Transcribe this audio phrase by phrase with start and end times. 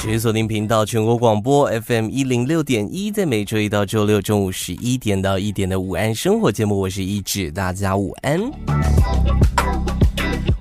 [0.00, 8.40] 持续锁定频道全国广播 FM 一零六点一，在每周一到周六中午十一点到一点的午安生活节目，我是一志，大家午安。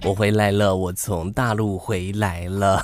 [0.08, 2.82] 我回来了，我从大陆回来了。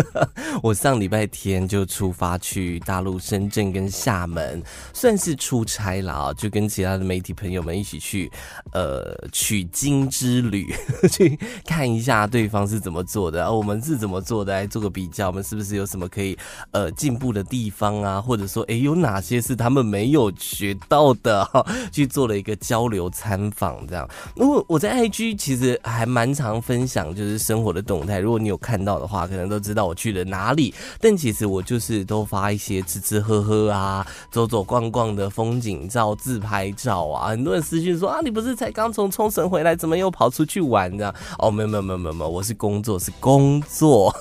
[0.62, 4.62] 我上礼拜天就出发去大陆深圳跟厦门，
[4.94, 8.32] 算是出差了啊，就跟其他的媒体朋友们一起去，
[8.72, 10.74] 呃，取经之旅，
[11.12, 16.34] 去看一下对方是怎么做的，而我们是怎么做的，来做个比较，我们是不是有什么可以
[16.70, 18.18] 呃进步的地方啊？
[18.18, 21.44] 或者说，诶，有哪些是他们没有学到的？
[21.44, 24.08] 哈 去做了一个交流参访，这样。
[24.36, 26.61] 因为我在 IG 其实还蛮常。
[26.62, 30.72] 分享就是生活的动态，如果你有看到的话，可能都知道我去了哪里。
[31.00, 37.28] 但其实我就是都发一些吃吃喝喝啊、走走逛逛的风景照、自拍照啊。
[37.28, 41.12] 很多人私信说啊，你不是才刚从冲绳回来，怎么又跑出去玩呢？
[41.38, 44.14] 哦，没有没有没有没有，我是工作是工作，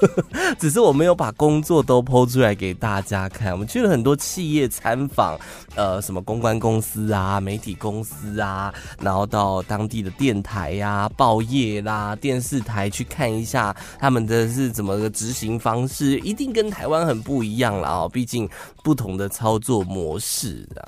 [0.60, 3.52] 只是我没有把工作都剖出来给大家看。
[3.52, 5.40] 我们去了很多企业参访，
[5.76, 12.31] 呃，什么公关公司啊、媒体公司啊，然后到当地的电台呀、报业啦、电。
[12.32, 18.08] 电视台去看一下他们的是怎么个执行方式，一定跟台湾很不一样了啊！
[18.08, 18.48] 毕竟
[18.82, 20.80] 不同的操作模式啊。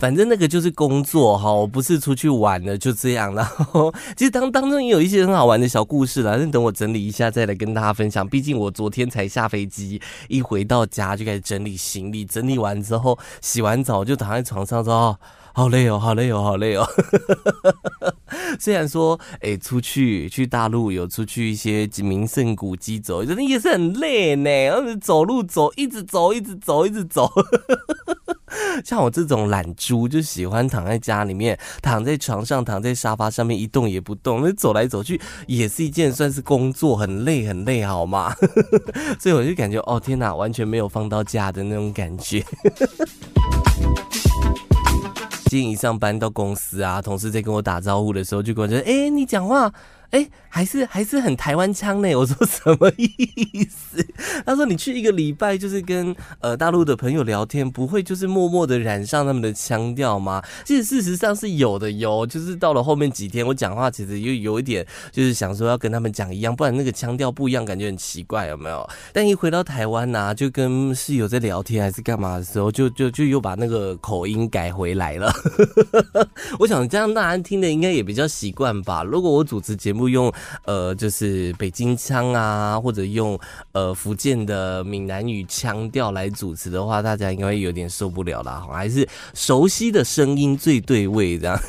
[0.00, 3.32] 反正那个就是工作哈，我不是出去玩了，就这样。
[3.36, 8.28] 然后其实当当中也有一些很好玩的小故事啦，那等我整理一下再来跟大家分享。
[8.28, 15.16] 毕竟我昨天才下飞机，一回到家就开始整理行李，整理完之后洗完澡就躺在床上说。
[15.52, 16.86] 好累哦，好累哦，好累哦。
[18.60, 24.50] 虽然说，哎、出去去大陆有出去一些名胜古迹走，真的也是很累呢。
[24.50, 27.30] 然后走路走，一直走，一直走，一直走。
[28.84, 34.40] 像我这种懒猪，就喜欢躺在家里面，躺在床上，躺在沙发上面一动也不动。
[34.42, 38.32] 那走来走去也是一件算是工作，很累很累，好吗？
[39.18, 42.44] 所以我就感觉，哦天哪，完全没有放到假的那种感觉。
[45.48, 49.72] 今天一上班到公司啊，同事在跟我打招呼的时候，就跟我说：“哎、你讲话。”
[50.10, 52.08] 哎，还是还是很台湾腔呢。
[52.16, 53.06] 我说什么意
[53.68, 54.02] 思？
[54.46, 60.42] 他说你去一个礼拜，就是跟呃大陆的朋友聊天，不会就是默默的染上他们的腔调吗？
[60.64, 62.26] 其实事实上是有的哟。
[62.26, 68.88] 就是到了后面几天，我讲话其实又有一点，就是想说要跟他们讲一样，不然那个腔调不一样，感觉很奇怪，有没有？
[69.12, 75.30] 但一回到台湾呐、就跟室友在聊天还是干嘛的时候，就就就又把那个口音改回来了。
[76.58, 79.02] 我想这样大家听的应该也比较习惯吧。
[79.02, 79.97] 如果我主持节目。
[79.98, 80.32] 不用
[80.64, 83.38] 呃，就是北京腔啊，或者用
[83.72, 88.64] 呃福建的闽南语腔调来主持的话，大家应该有点受不了啦。
[88.72, 91.60] 还是熟悉的声音最对味，这样。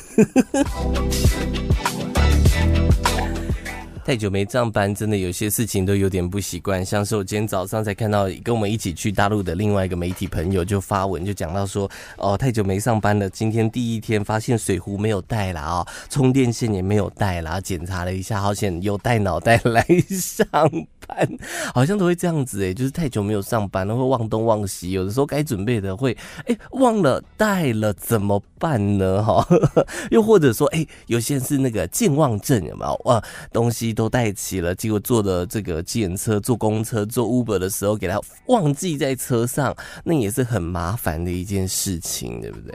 [4.10, 6.84] 太久没上班，真的有些事情都有点不习惯。
[6.84, 20.44] 像是我今天早上才看到跟我们一起去大陆的另外一个媒体朋友就发文，就讲到说，哦，太久没上班了，今天第一天发现水壶没有带了啊，充电线也没有带了，检查了一下，好险有带脑袋来上
[21.06, 21.28] 班，
[21.72, 26.16] 好像都会这样子诶，就是太久没有上班了，会忘东忘西，有的时候该准备的会，
[26.48, 29.22] 哎，忘了带了怎么办呢？
[29.22, 29.46] 哈，
[30.10, 33.00] 又或者说，哎，有些是那个健忘症，有没有？
[33.04, 33.22] 哇，
[33.52, 33.94] 东西。
[34.00, 42.74] 都带齐了，结果坐的这个计程车、坐公车、坐 Uber 的时候，给他忘记在车上，那也是很麻烦的一件事情，对不对？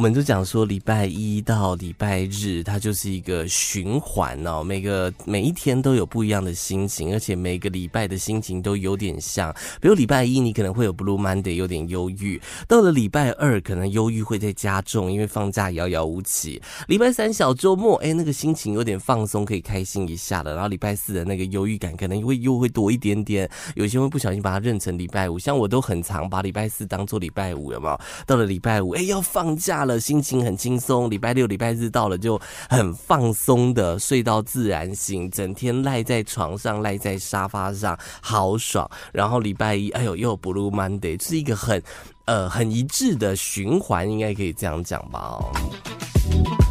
[0.00, 4.64] 我们就讲说，礼拜一到礼拜日，它就是一个循环哦。
[4.64, 9.54] 每个每一天都有不一样的心情，而且每个礼拜的心情都有点像。
[9.78, 16.62] 比如礼拜一，你可能会有 Blue Monday，有点忧郁；到了礼拜二，可能忧郁会再加重，因为放假遥遥无期。
[16.88, 20.54] 礼拜三小周末，哎，那个心情有点放松，可以开心一下了。
[20.54, 23.46] 然后礼拜四的那个忧郁感，可能会又会多一点点。
[23.74, 28.00] 有些人会不小心把它认成礼拜五，像我都很常把礼拜四当做礼拜五，有没有？
[28.26, 29.84] 到了礼拜五，哎，要放假。
[29.84, 31.10] 了，心情很轻松。
[31.10, 38.88] 礼拜六、礼拜日到了就很放松的睡到自然醒，整天赖在床上、赖在沙发上，好爽。
[39.12, 41.82] 然后礼拜一，哎呦，又 Blue Monday，是一个很
[42.26, 45.38] 呃很一致的循环，应该可以这样讲吧？
[45.40, 46.69] 哦。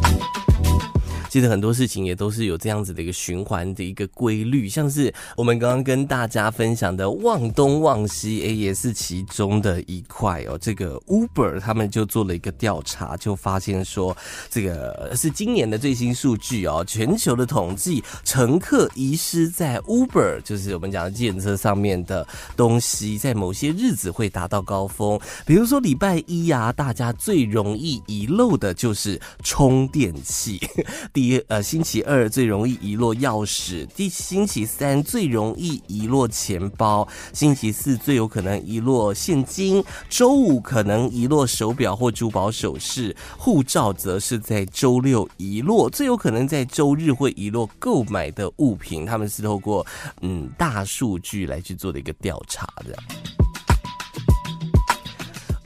[1.29, 10.57] 其实很多事情也都是有这样子的一个循环的一个规律，像是我们刚刚跟大家分享的望东望西，诶，也是其中的一块哦。
[10.59, 14.15] 这个 Uber 他们就做了一个调查，就发现说，
[14.49, 22.27] 这个是今年的最新数据哦，全球的统计，乘客遗失在 Uber，就是我们讲的计程车上面的
[22.57, 30.59] 东西，在某些日子会达到高峰，比如说礼拜一啊，大家最容易遗漏的就是充电器。
[31.19, 49.05] 第，呃，星期二最容易遗落钥匙，第星期三最容易遗落钱包，星期四最有可能遗落现金，周五可能遗落手表或珠宝首饰，护照则是在周六遗落，最有可能在周日会遗落购买的物品。
[49.05, 49.85] 他们是透过
[50.21, 52.97] 嗯大数据来去做的一个调查的。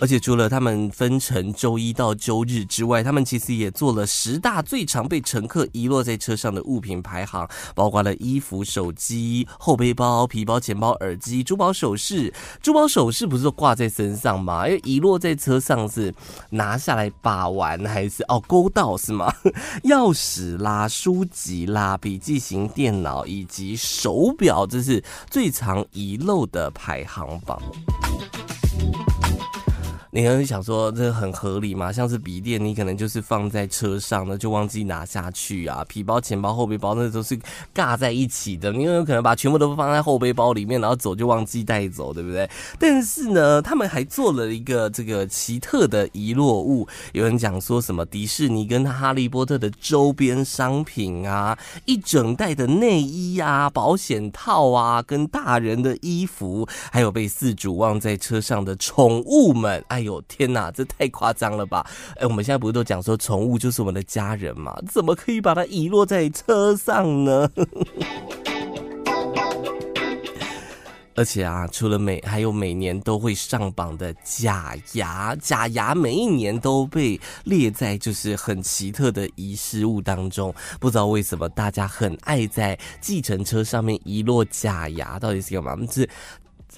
[0.04, 12.34] 而且除了他们分成周一到周日之外，他们其实也做了十大最常被乘客遗落在车上的物品排行，包括了衣服、手机、后背包、皮包、钱包、耳机、珠宝首饰。
[12.62, 14.68] 珠宝首饰不是挂在身上吗？
[14.68, 16.14] 因为遗落在车上是
[16.50, 19.34] 拿下来把玩，还是哦勾到是吗？
[19.86, 27.58] 钥匙啦、书籍啦、笔记型电脑以及手表，这是最常遗漏的排行榜。
[30.16, 31.92] 你可能想说这很合理吗？
[31.92, 35.84] 像是笔电，你可能就是放在车上呢，就忘记拿下去啊。
[35.90, 37.36] 皮包、钱包、后背包，那都是
[37.74, 38.72] 尬在一起的。
[38.72, 42.48] 你有可能把全部都放在后背包里面，然后走就忘记带走，对不对？
[42.78, 46.88] 但是呢，他们还做了一个这个奇特的遗落物。
[47.14, 60.03] 有人讲说什么迪士尼跟哈利波特的周边商品啊，一整袋的内衣啊、保险套啊，跟大人的衣服，还有被饲主忘在车上的宠物们，哎。
[60.04, 61.90] 哎呦天哪，这太夸张了吧！
[62.18, 64.78] 哎，我们现在不是都讲说宠物就是我们的家人嘛？
[64.92, 67.50] 怎么可以把它遗落在车上呢？
[71.16, 80.54] 而且啊，除了每还有每年都会上榜的假牙，假牙每一年都被列在就是很奇特的遗失物当中。
[80.82, 85.78] 不知道为什么大家很爱在计程车上面遗落假牙，到底是干嘛？
[85.90, 86.10] 是。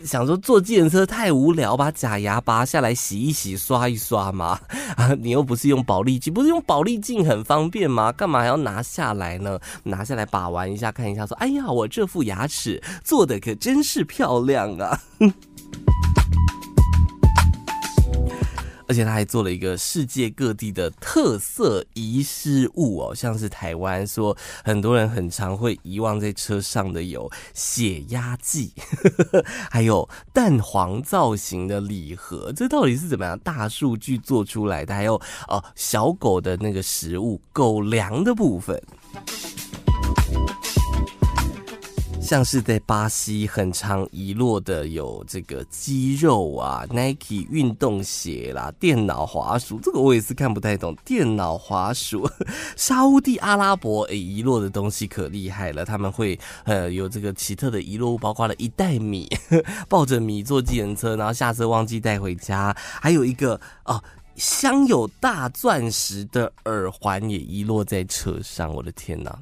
[0.03, 4.59] 想说坐计程车太无聊，把假牙拔下来洗一洗、刷一刷嘛？
[4.97, 8.11] 啊，你又不是用宝丽镜，不是用宝丽镜很方便吗？
[8.11, 9.59] 干嘛还要拿下来呢？
[9.83, 14.99] 拿下来把玩一下，看一下，说，哎呀，我这副牙齿做的可真是漂亮啊！
[18.87, 28.71] 而且他还做了一个世界各地的特色遗失物哦，像是台湾说很多人很常会遗忘在车上的有血压计，
[29.69, 34.93] 还有蛋黄造型的礼盒，这到底是怎么样大数据做出来的？
[34.93, 35.15] 还有
[35.47, 38.81] 哦，小狗的那个食物狗粮的部分。
[42.25, 50.95] 像是在巴西很常遗落的有这个鸡肉啊、Nike 运动鞋啦、电脑滑鼠，这个我也是看不太懂。
[51.05, 52.27] 电脑滑鼠，
[52.75, 59.29] 沙乌地阿拉伯诶，遗落的东西可厉害了，他们会呃有这个奇特的遗落物，包括了一袋米，
[59.87, 64.03] 抱着米坐计程车，然后下车忘记带回家，还有一个哦
[64.35, 69.37] 镶有大钻石的耳环也遗落在车上，我的天哪！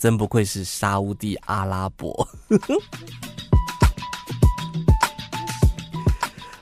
[0.00, 2.26] 真不愧是沙乌地阿拉伯。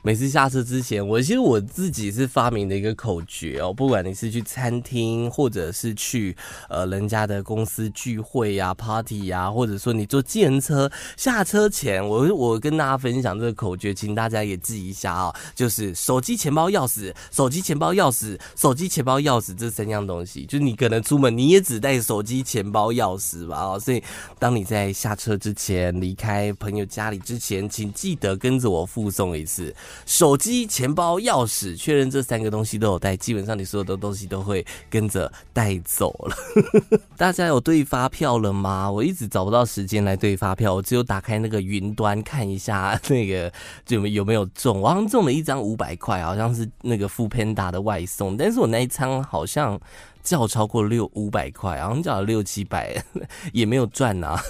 [0.08, 6.34] 每次下车之前，我其实我自己是发明的一个口诀哦，不管你是去餐厅，或者是去
[6.70, 24.02] 呃人家的公司聚会呀、啊、party 呀、啊，或者说你坐计程车下车前，我我跟大家分享这个口诀，请大家也记一下啊、哦，就是手机、钱包、钥匙，手机、钱包、钥匙，手机、钱包、钥匙这三样东西，就你可能出门你也只带手机、钱包、钥匙吧哦，所以
[24.38, 29.74] 当你在下车之前，离开朋友家里之前，请记得跟着我附送一次。
[30.06, 36.36] 手机、钱包、钥匙，确认这三个东西都有带，基本上你所有的东西都会跟着带走了。
[37.16, 38.90] 大家有对发票了吗？
[38.90, 43.52] 我一直找不到时间来对发票，我只有打开那个云端看一下那个
[43.84, 44.80] 就有没有中。
[44.80, 49.78] 我好像中了一张五百块，好像是那个 Foodpanda 的外送，但是我那一餐好像。
[50.22, 53.02] 叫超过六五百块，好像叫了六七百，
[53.52, 54.42] 也没有赚呐、啊，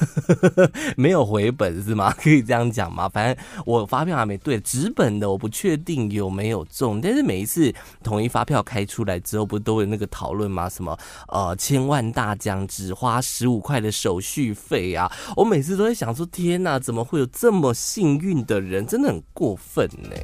[0.96, 2.12] 没有回本是吗？
[2.20, 3.08] 可以这样讲吗？
[3.08, 7.00] 反正我发票还没对，纸本的我不确定有没有中。
[7.00, 7.72] 但是每一次
[8.02, 10.68] 统一发票开出来之后，不都有那个讨论吗？
[10.68, 10.98] 什么
[11.28, 15.10] 呃千万大奖只花十五块的手续费啊？
[15.36, 18.86] 我每次都在想说，天哪，怎么会有这么幸运的人？
[18.86, 20.16] 真的很过分呢。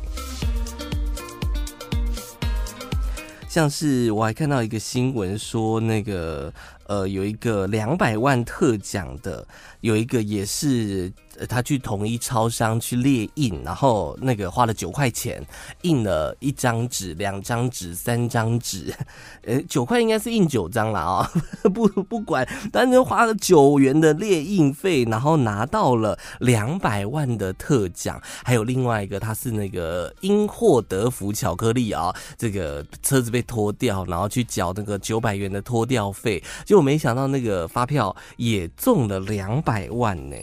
[3.55, 6.53] 像是我还看到一个新闻说，那个
[6.89, 9.47] 呃，有一个两百万特奖的，
[9.81, 11.13] 有一个也是。
[11.49, 15.45] 他去统一超商去列印，然后那个花了九块钱
[15.83, 18.95] 印了一张纸、两张纸、三张纸，
[19.43, 21.31] 呃，九块应该是印九张了啊，
[21.75, 28.21] 不不管，但是花了九元的列印费，然后拿到了两百万的特奖。
[28.45, 40.37] 还有另外一个，他是那个因祸得福巧克力啊，这个车子被拖掉，然后去缴那个九百元的拖吊费，结果没想到那个发票也中了两百万呢。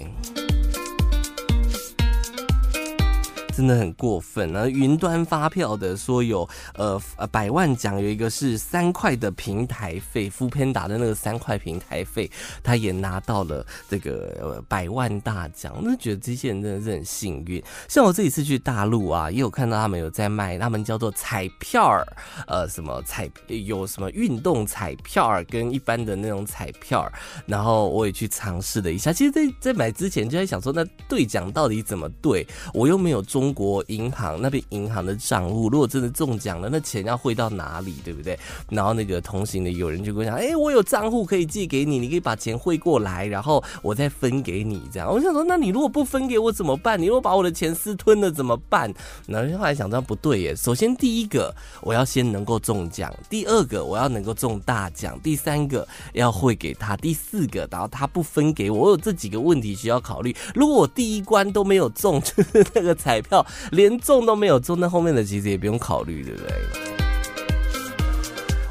[3.62, 4.68] 真的很过分啊！
[4.68, 12.28] 云端发票的说有呃呃百万奖，有一个是三块的平台费，foodpanda 的那个三块平台费，
[12.64, 15.80] 他也拿到了这个呃百万大奖。
[15.84, 17.64] 那觉得这些人真的是很幸运。
[17.88, 22.04] 像我这一次去大陆啊，也有看到他们有在卖，他们叫做彩票儿，
[22.48, 27.14] 呃，什么彩有什么运动彩票儿跟一般的那种彩票儿，
[27.46, 29.14] 然后我也去尝试了一下。
[29.14, 32.44] 其实，在在买之前就在想说，那兑奖到底怎么兑？
[32.74, 33.51] 我又没有中。
[33.54, 38.38] 国银行那边银行的账户，如果真的中奖了，那钱要汇到哪里，对不对？
[38.70, 44.82] 然后那个同行的有人就跟我讲，哎，我有账户可以寄给你，你可以把钱汇过来，然后我再分给你。
[44.92, 47.02] 这样，我想说，那你如果不分给我怎么办？
[47.02, 48.94] 你如果把我的钱私吞了怎么办？
[49.28, 60.36] 然后后来想到不对耶，首先第一个我要先能够中奖，第二个我要能够中大奖，第三个要汇给他，第四个然后他不分给我，我有这几个问题需要考虑。
[60.54, 63.31] 如果我第一关都没有中，就是那个彩票。
[63.72, 67.01] 连中都没有中，那后面的其实也不用考虑，对不对？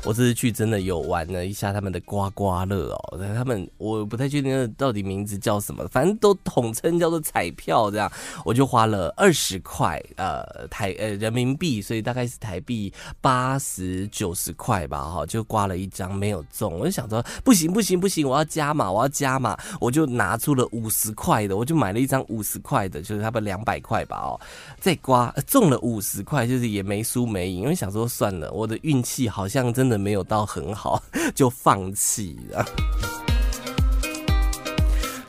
[0.05, 8.11] 我这次去真的有玩了一下他们的刮刮乐哦，他们我不太确定到底名字叫什么，反正都统称叫做彩票这样。
[8.45, 16.79] 我就花了二十块呃台呃人民币，所以大概是台币八十九十块吧哈，就刮了一张没有中。
[16.79, 24.41] 我就想说不行不行不行，我要加码我要加码，我就拿出了五十块的，我就买了一张五十块的，就是差不多两百块吧哦，
[24.81, 31.03] 再刮中了五十块，就是也没输没赢，因为想说算了，我的运气好像真的没有到很好，
[31.35, 32.65] 就放弃了。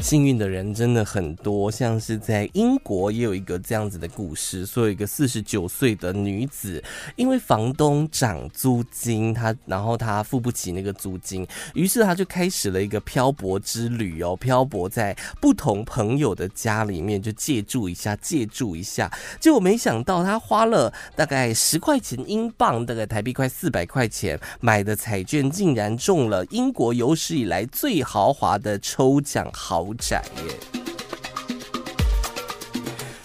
[0.02, 6.84] 幸运的人真的很多，像是在英国也有一个这样子的故事，说有一个四十九岁的女子，
[7.16, 30.81] 因为房东涨租金，她然后她付不起那个租金，于是她就开始了一个漂泊之旅哦，漂泊在不同朋友的家里面，就借住一下，借住一下，结果没想到她花了大概十块钱英镑，大概台币快四百块钱买的彩券，竟然中了英国有史以来最豪华的抽奖豪宅耶。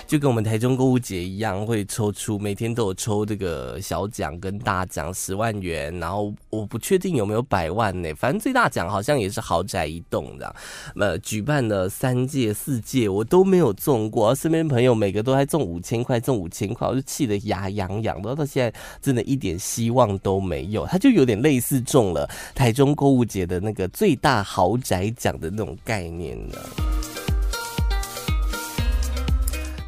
[0.06, 10.54] 就跟我们台中购物节一样，会抽出每天都有抽这个小奖跟大奖十万元，然后我不确定有没有百万呢，反正最大奖好像也是豪宅一栋的。
[10.94, 20.86] 呃，举办了三届四届，我都没有中过，身边朋友每个都还中五千块，中五千块，我就气得牙痒痒的，到现在真的一点希望都没有。
[20.86, 26.64] 他就有点类似中了台中购物节的那个最大豪宅奖的那种概念的。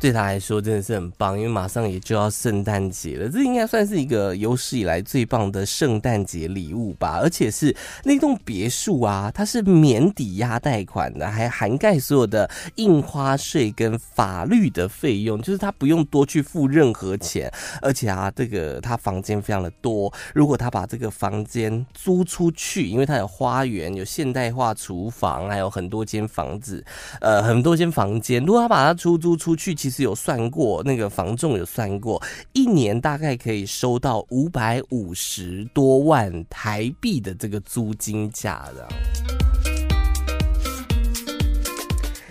[0.01, 7.19] 对他来说真的是很棒，因为马上也就要圣诞节了，这应该算是一个有史以来最棒的圣诞节礼物吧。
[7.21, 7.75] 而且是
[8.05, 17.53] 那栋别墅啊，它是免抵押贷款的，还涵盖所有的印花税跟法律的费用，就是他不用多去付任何钱。
[17.83, 26.85] 而且啊，这个他房间非常的多，如果他把这个房间租出去，因为他有花园、有现代化厨房，还有很多间房子，
[27.21, 38.89] 呃，很多间房间，如果他把它出租出去，其实有算过，那个房仲有算过，一年大概可以收到五百五十多万台币的这个租金价的，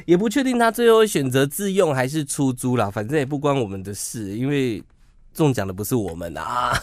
[0.05, 4.81] 也不确定他最后选择自用还是出租啦，反正也不关我们的事，因为
[5.33, 6.73] 中奖的不是我们啊。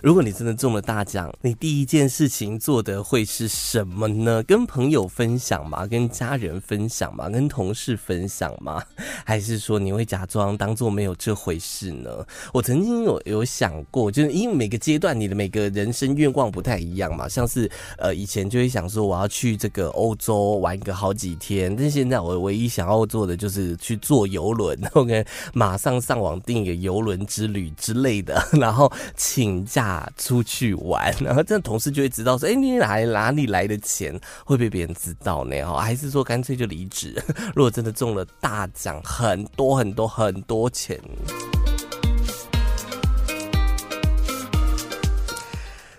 [0.00, 4.42] 如果你真的中了大奖，你第一件事情做的会是什么呢？
[4.44, 5.86] 跟朋友分享吗？
[5.86, 7.28] 跟家人分享吗？
[7.28, 8.80] 跟同事分享吗？
[9.26, 12.10] 还是说你会假装当做没有这回事呢？
[12.52, 29.87] 我曾经有有想过，就是因为每个阶段你的每个人生愿望不太一样嘛，像是呃以前就会想说我要去这个欧洲玩个好几天，但现在我唯一想要做的就是去坐游轮，OK，马上上网订一个游轮之旅之类的， 然后请假。
[30.16, 35.62] 出去玩， 然后这样同事就会知道说，哎，你哪哪里来的钱会被别人知道呢？
[35.64, 37.14] 哈，还是说干脆就离职？
[37.54, 40.98] 如果真的中了大奖，很多很多很多钱。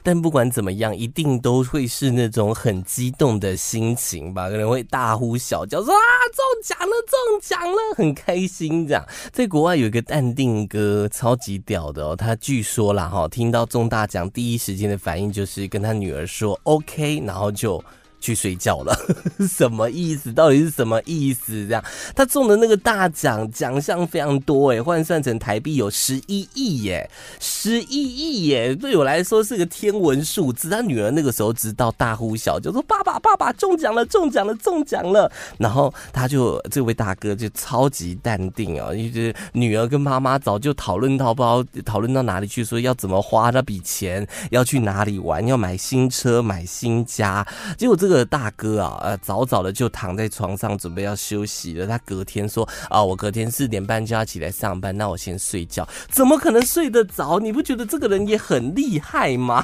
[0.04, 6.00] 但不管怎么样，一定都会是那种很激动的心情吧，可能会大呼小叫说啊，
[6.34, 9.06] 中奖了，中奖了，很开心这样。
[9.32, 17.84] 在国外有一个淡定哥，超级屌的哦，他据说啦哈，听到中大奖第一时间的反应就是跟他女儿说 OK，然后就。
[18.20, 18.94] 去睡觉了，
[19.48, 20.32] 什么意思？
[20.34, 21.66] 到底是什么意思？
[21.68, 21.84] 这样，
[22.14, 27.10] 他中的那个大奖，奖项非常多诶，换算成台币有十一亿耶，
[27.40, 30.70] 十一亿耶，对我来说是个天文数字。
[30.70, 41.42] 他女儿那个时候知道，大呼小叫说：“爸爸，爸爸中奖了，中奖了，中奖了！”然后他就这位大哥就超级淡定哦，因为女儿跟妈妈早就讨论到不
[41.86, 47.48] 讨论到哪里去，说要怎么花那笔钱，要去哪里玩，要买新车，买新家，
[47.78, 48.09] 结果这。
[48.10, 51.86] 这个大哥啊，呃，早早的就躺在床上准备要休息了。
[51.86, 55.88] 他隔天说啊，我隔天四点半就要起来上班，那我先睡觉。
[56.10, 57.40] 怎么可能睡得着？
[57.40, 59.64] 你不觉得这个人也很厉害吗？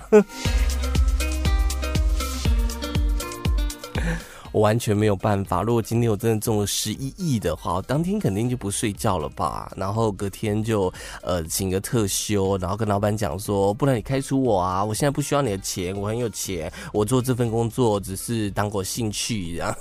[4.56, 5.62] 我完全没有办法。
[5.62, 9.70] 如果今天我真的中了十一亿的话，我当天肯定就不睡觉了吧。
[9.76, 14.82] 然后隔天就呃请个特休，然后跟老板讲说，不然你开除我啊！
[14.82, 19.76] 我现在不需要你的钱，我很有钱，我做这份工作只是当个兴趣，这样。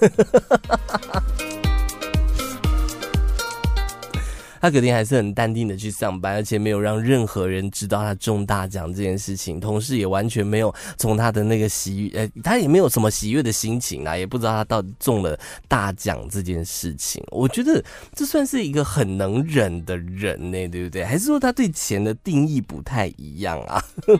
[4.64, 9.60] 他肯定还是很淡定的去上班，而且没有让任何人知道他中大奖这件事情。
[9.60, 17.22] 同事也完全没有从他的那个喜悦，呃，他也没有什么喜悦的心情啊，也不知道他到底中了大奖这件事情。
[17.30, 21.04] 我觉得这算是一个很能忍的人呢，对不对？
[21.04, 23.84] 还是说他对钱的定义不太一样啊？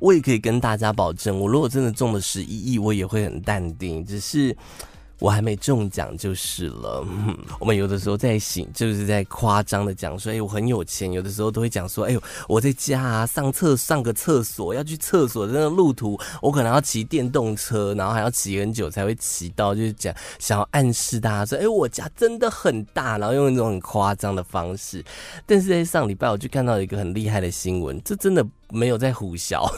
[0.00, 4.54] 我也可以跟大家保证，我如果真的中了十一亿，我也会很淡定，只是。
[5.24, 7.02] 我还没中奖就是了。
[7.58, 11.10] 我们有的时候在醒，就是在夸张的讲说，哎，我很有钱。
[11.10, 19.74] 有的时候都会讲说，哎呦，我在家啊，上厕上个厕所，要去厕所的那个路途，我可能要骑电动车，然后还要骑很久才会骑到。
[19.74, 25.02] 就是讲想要暗示大家说，哎，我家真的很大，然后用那种很夸张的方式。
[25.46, 28.46] 但是在上礼拜，我就看到一个很厉害的新闻，这真的。
[28.70, 29.70] 没有在唬小，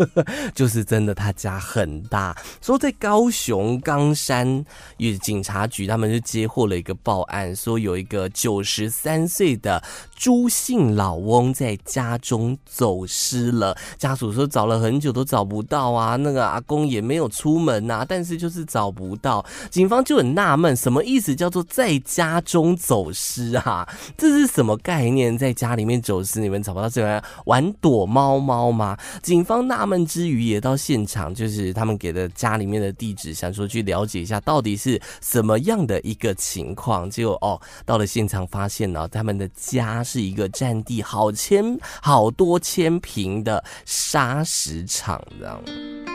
[0.54, 2.36] 就是真的，他家很大。
[2.60, 4.64] 说在高雄冈山
[4.98, 9.82] 与警察局，他们就接获了一个报案，说有一个九十三岁的
[10.24, 13.76] 朱姓老翁在家中走失了。
[13.98, 19.44] 家属说找了很久都找不到啊，那个阿公也没有出门啊，但是就是找不到。
[19.70, 23.86] 警方就很纳闷，什么意思叫做在家中走失啊？
[24.16, 25.36] 这是什么概念？
[25.36, 28.96] 在家里面走失，你们找不到，这玩玩躲猫猫吗？
[29.22, 37.10] 警方纳闷之余，也到现场，就是他们给的家里面的地址，想说去了解一下到底是什么样的一个情况。
[37.10, 46.13] 结果哦，到了现场发现呢，他们的家是一个占地好千好多千平的砂石场，这样。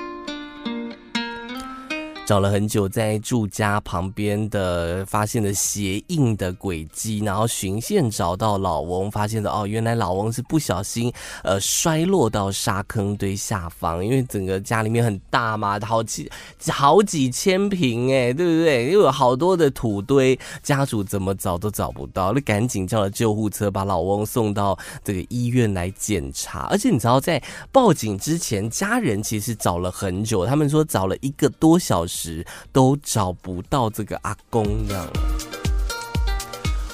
[2.29, 11.11] 找了很久，在住家旁边的发现了鞋印的轨迹，然后循线找到老翁，发现的哦，原来老翁是不小心
[11.43, 16.31] 呃摔落到沙坑堆下方，因为整个家里面很大嘛，好几
[16.67, 18.91] 好几千平哎，对不对？
[18.91, 26.67] 又有好多的土堆，家属怎么找都找不到，那赶紧叫了救护车把老翁送到这个医院来检查。
[26.69, 32.18] 而且你知道，在报警之前，家人其实找了很久，他们说找了一个多小时。
[32.19, 35.07] 时都找不到这个阿公，这样。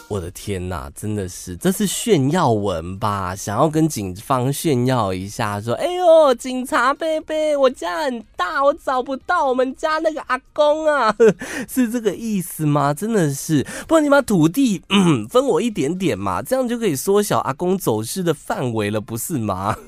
[0.08, 3.36] 我的天哪，真的是，这是炫耀文吧？
[3.36, 11.14] 想要跟警方炫耀一下，说：“哎呦，警察贝贝，我家很大，我找不到我们家那个阿公啊，
[11.68, 14.80] 是这个意思吗？”真的是，不然你把土地
[15.28, 19.76] 分我一点点嘛，这样就可以缩小阿公走失的范围了，不是吗？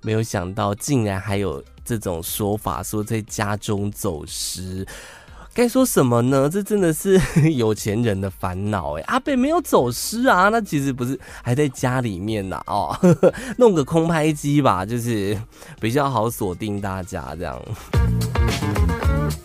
[0.00, 1.62] 没有想到，竟然还有。
[1.84, 4.86] 这种说法说在家中走失，
[5.54, 6.48] 该说什么呢？
[6.48, 7.20] 这真的是
[7.54, 9.02] 有钱人的烦恼哎！
[9.06, 12.96] 阿伯没有走失啊，那其实不是还在家里面呢、哦，
[13.58, 15.38] 弄个空拍机吧，就是
[15.80, 17.60] 比较好锁定大家这样。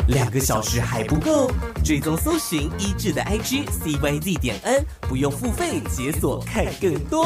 [0.07, 1.51] 两个小时还不够，
[1.83, 7.25] 追踪搜寻一致的 IG CYZ 点 N，不用付费解锁看更多。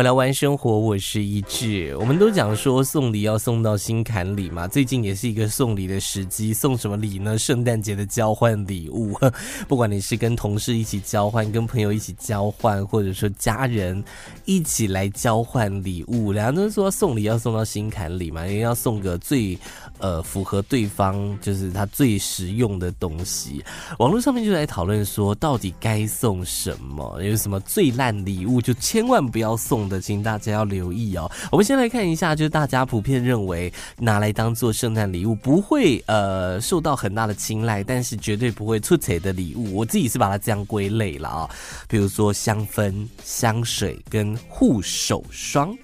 [0.00, 1.94] 回来玩生活，我是一志。
[1.98, 6.54] 我们都讲说送礼要送到心坎里嘛，最近也是一个送礼的时机。
[6.54, 7.36] 送什么礼呢？
[7.36, 9.14] 圣诞节的交换礼物，
[9.68, 14.02] 不管你是跟同事一起交换，跟朋友一起交换，或者说家人
[14.46, 19.58] 一起来交换礼物，两个人都说送礼要送到心坎里嘛，因为要送个最
[19.98, 23.62] 呃符合对方就是他最实用的东西。
[23.98, 27.22] 网络上面就在讨论说，到底该送什么？
[27.22, 29.89] 有什么最烂礼物，就千万不要送。
[29.90, 31.30] 的，请大家要留意哦。
[31.50, 41.50] 我们先来看一下，就是大家普遍认为拿来当做圣诞礼物不会呃受到很大的青睐，但是绝对不会出彩的礼物，我自己是把它这样归类了啊。
[41.88, 45.76] 比如说香氛、香水跟护手霜。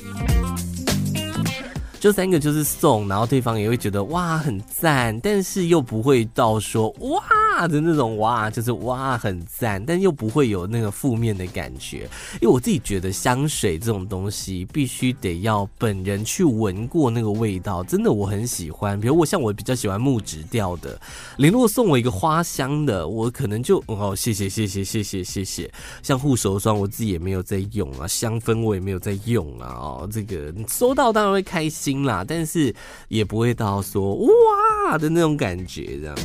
[2.06, 12.08] 这三个就是送，然后对方也会觉得哇很赞，但是又不会到说哇的那种哇，就是哇很赞，但又不会有那个负面的感觉。
[12.34, 19.00] 因为我自己觉得香水这种东西必须得要本人去闻过那个味道，真的我很喜欢。
[19.00, 20.96] 比如我像我比较喜欢木质调的，
[21.36, 25.68] 你如果送我一个花香的，我可能就哦谢谢谢谢谢谢谢谢。
[26.04, 31.95] 像护手霜我自己也没有在用啊，香氛我也没有在用啊，哦这个收到当然会开心。
[32.04, 32.74] 啦，但是
[33.08, 36.16] 也不会到说哇的那种感觉，这样。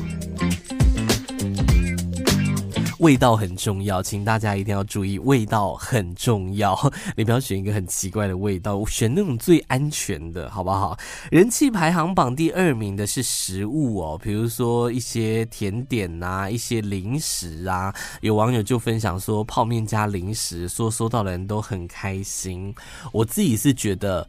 [2.99, 6.77] 味道很重要，请大家一定要注意，味道很重要。
[7.17, 10.95] 你不要选一个很奇怪的味道，选那种最安全的，好不好？
[11.31, 17.91] 人气排行榜第二名的是食物哦，比如说一些甜点啊，一些零食啊。
[18.21, 22.71] 有网友就分享说，泡面加零食，说收到的人都很开心。
[23.11, 24.27] 我自己是觉得。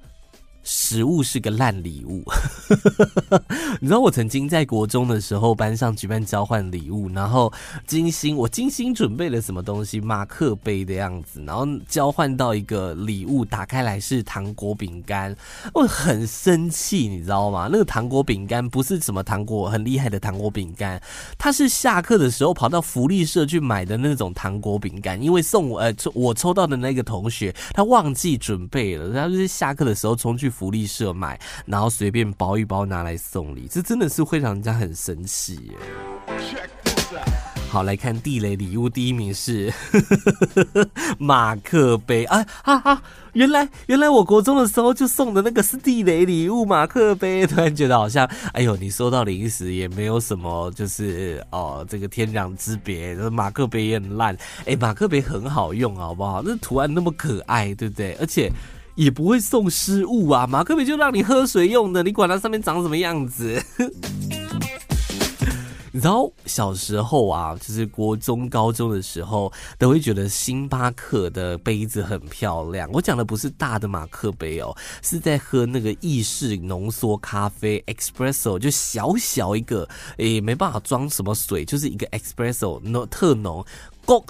[0.64, 2.22] 食物是个烂礼物，
[3.80, 7.52] 你知道我曾经在国中的时候，班上举办交换礼物，然后
[7.84, 15.34] 精心我精心准备了什么东西，马克杯的样子，然后交换到一个礼物，打开来是糖果饼干，
[15.74, 17.68] 我很生气，你知道吗？
[17.72, 21.02] 那个糖果饼干不是什么糖果很厉害的糖果饼干，
[21.36, 30.51] 它是下课的时候跑到福利社去买的那种糖果饼干，因为送我呃我抽到的那个同学他忘记准备了，他就是下课的时候冲去。
[30.52, 35.72] 福利社买，然后随便包一包拿来送礼，这真的是会让人家很生气耶。
[37.68, 39.72] 好，来看地雷礼物，第一名是
[41.18, 42.24] 马克杯。
[42.26, 43.02] 啊啊啊！
[43.32, 47.46] 原来原来我国中的时候就送的那个是地雷礼物，马克杯。
[47.46, 53.14] 突然觉得好像，哎呦，你收到零食也没有什么，就是哦，这个天壤之别。
[53.30, 54.36] 马克杯也很烂，
[54.66, 56.42] 哎，马克杯很好用，好不好？
[56.44, 58.12] 那图案那么可爱，对不对？
[58.20, 58.52] 而且。
[58.94, 63.62] 也不会送失误啊，马克杯就让你喝水用的，你管它上面长什么样子。
[65.94, 72.88] 你知道小时候啊，就是国中、高中的时候，都会觉得星巴克的杯子很漂亮。
[72.94, 83.62] 我讲的不是大的马克杯哦，是在喝那个意式浓缩咖啡 （espresso），就小小一个，诶，没办法装什么水，就是一个 espresso 浓特浓。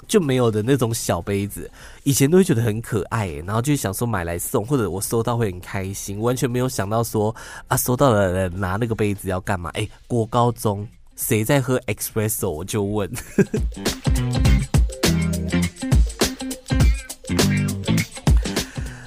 [0.07, 1.69] 就没有的那种小杯子，
[2.03, 7.35] 以前都会觉得很可爱，然后就想说买来送，或者我收到会很开心，完全没有想到说
[7.67, 9.69] 啊，收到的人拿那个杯子要干嘛？
[9.73, 12.49] 哎，国高中谁在喝 espresso？
[12.49, 13.11] 我就问。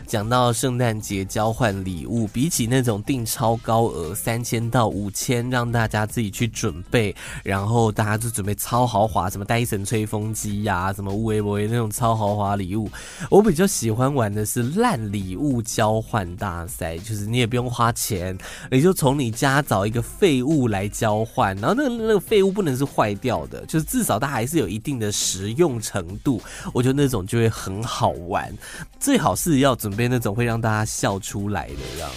[0.07, 12.89] 讲到圣诞节交换礼物，比起那种定超高额三千到五千，让大家自己去准备，然后大家就准备超豪华，什么戴森吹风机呀、什么乌维博那种超豪华礼物，
[13.31, 18.39] 我比较喜欢玩的是烂礼物交换大赛，就是你也不用花钱，
[18.71, 26.41] 你就从你家找一个废物来交换，然后那个那个废物不能是坏掉的，就是至少它还是有一定的实用程度，
[26.73, 28.57] 我觉得那种就会很好玩，
[29.01, 30.07] 最好是要准备。
[30.09, 32.11] 那种会让大家笑出来的这样。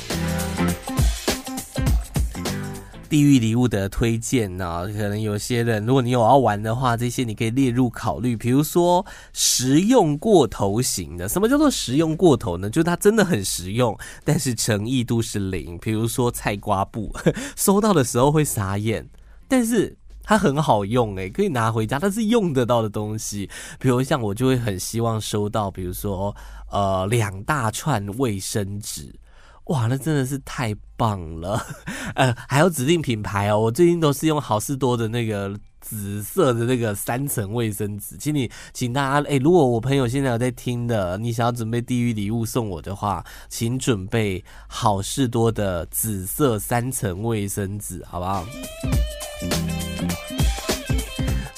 [3.09, 8.37] 地狱礼物的推荐呢，可能有些人，如果你有要玩的话，这些你可以列入考虑。
[8.37, 12.69] 比如说实用过头型的，什么叫做实用过头呢？
[12.69, 15.75] 就是它真的很实用，但是诚意度是零。
[15.79, 17.11] 比如说菜瓜布，
[17.57, 19.09] 收到的时候会傻眼，
[19.47, 19.97] 但是
[20.29, 23.49] 它很好用，诶，可以拿回家，它是用得到的东西。
[23.79, 26.35] 比如像我就会很希望收到，比如说。
[26.71, 29.11] 呃，两大串卫生纸，
[29.63, 31.59] 哇，那真的是太棒了！
[32.13, 48.45] 呃，还有指定品牌哦，我最近都是用好事多的那个紫色的那个三层卫生纸，请你，请大家，哎、如果我朋友现在有在听的，你想要准备地狱礼物送我的话，请准备好事多的紫色三层卫生纸，好不好？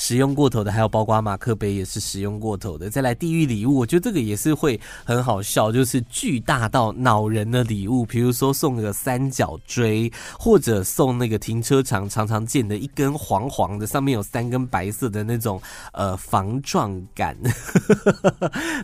[0.02, 2.90] 使用过头的，还有包括马克杯也是使用过头的。
[2.90, 15.62] 再来地狱礼物，我觉得这个也是会很好笑，就是巨大到恼人的礼物，比如说送个三角锥，或者送那个停车场常常见的一根黄黄的，上面有三根白色的那种
[15.94, 17.38] 呃防撞杆，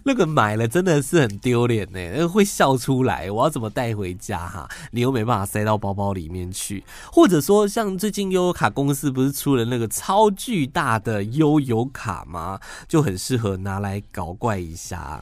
[0.06, 3.32] 那个买了真的是很丢脸呢，会笑出来。
[3.32, 4.70] 我要怎么带回家哈？
[4.92, 12.60] 你又没办法塞到包包里面去，或者说像最近悠游卡公司不是出了那个超巨大的悠游卡吗？
[12.88, 15.22] 就很适合拿来搞怪一下，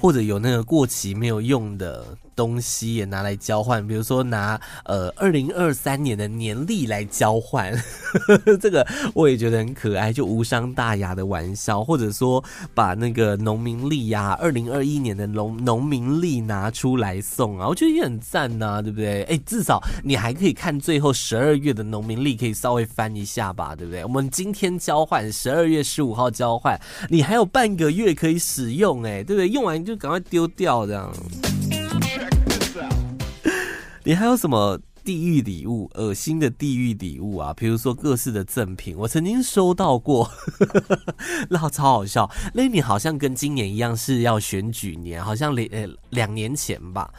[0.00, 2.06] 或者有那个过期没有用的。
[2.38, 7.74] 东西也拿来交换，比如说拿呃二零二三年的年历来交换，
[8.62, 19.24] 这个我也觉得很可爱，就无伤大雅的玩笑，或者说把那个农民历呀，二零二一年的农农民历拿出来送啊，我觉得也很赞呐，对不对？
[19.24, 24.04] 哎，至少你还可以看最后十二月的农民历，可以稍微翻一下吧，对不对？
[24.04, 29.48] 我们今天交换，十二月十五号交换，你还有半个月可以使用，哎，对不对？
[29.48, 31.12] 用完就赶快丢掉这样。
[34.08, 35.90] 你还有什么地狱礼物？
[35.92, 37.52] 恶心的地狱礼物啊！
[37.54, 40.30] 比如说各式的赠品，我曾经收到过，
[41.50, 42.30] 那超好笑。
[42.54, 47.12] 那你好像跟今年一样是要选举年，好像两呃两年前吧。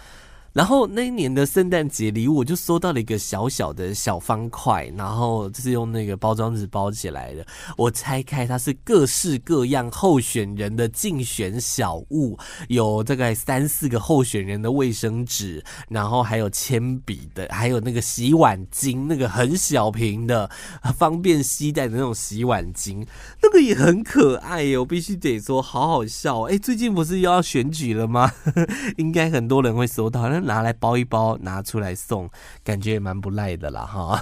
[0.59, 7.45] 然后那一年的圣诞节礼物，我就收到了一个小小的小方块，然后就是用那个包装纸包起来的。
[7.77, 20.51] 我拆开，它是各式各样候选人的竞选小物，有大概三四个候选人的卫生纸，然后还有铅笔的，还有那个洗碗巾，那个很小瓶的，
[20.97, 23.07] 方便携带的那种洗碗巾，
[23.41, 24.81] 那个也很可爱哟。
[24.81, 26.41] 我必须得说，好好笑。
[26.41, 28.29] 哎，最近不是又要选举了吗？
[28.97, 30.19] 应该很多人会收到。
[30.49, 32.27] 拿来包一包，拿出来送，
[32.63, 34.19] 感觉也蛮不赖的啦哈。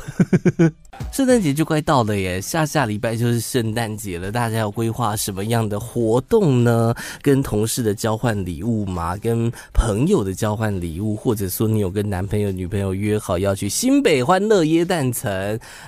[1.13, 6.93] 圣诞节就快到了耶，下下礼拜就是圣诞节了，大家要规划什么样的活动呢？
[7.21, 9.15] 跟同事的交换礼物吗？
[9.15, 15.31] 跟朋友的交换礼物，或者说你有跟男朋友、女朋友约好要去新北欢乐椰蛋城？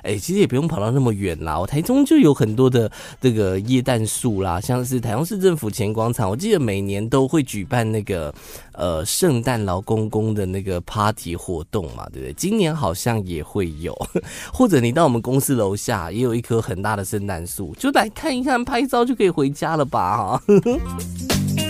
[0.03, 8.33] 哎，其实也不用跑到那么远啦，我台中就有很多的这个椰蛋树啦，像是台中市政府前广场，我记得每年都会举办那个
[8.79, 12.33] 呃圣诞老公公的那个 party 活动嘛，对不对？
[12.33, 13.93] 今年好像也会有，
[14.53, 20.17] 或者你到我们公司楼下也有一棵很大的圣诞树，就来看一看，拍照就可以回家了吧？
[20.17, 21.68] 哈。